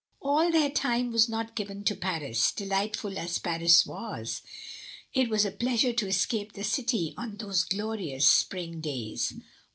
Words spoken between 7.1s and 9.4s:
on those glorious spring days.